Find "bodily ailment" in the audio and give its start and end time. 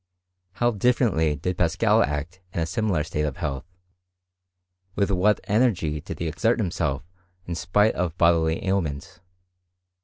8.17-9.19